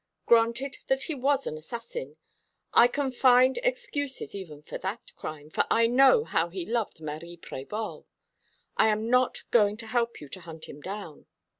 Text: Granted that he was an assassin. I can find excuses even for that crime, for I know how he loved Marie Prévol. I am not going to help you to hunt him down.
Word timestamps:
Granted 0.25 0.77
that 0.87 1.03
he 1.03 1.13
was 1.13 1.45
an 1.45 1.59
assassin. 1.59 2.17
I 2.73 2.87
can 2.87 3.11
find 3.11 3.59
excuses 3.59 4.33
even 4.33 4.63
for 4.63 4.79
that 4.79 5.15
crime, 5.15 5.51
for 5.51 5.65
I 5.69 5.85
know 5.85 6.23
how 6.23 6.49
he 6.49 6.65
loved 6.65 7.01
Marie 7.01 7.37
Prévol. 7.37 8.05
I 8.77 8.87
am 8.87 9.11
not 9.11 9.43
going 9.51 9.77
to 9.77 9.85
help 9.85 10.19
you 10.19 10.27
to 10.29 10.39
hunt 10.39 10.65
him 10.65 10.81
down. 10.81 11.27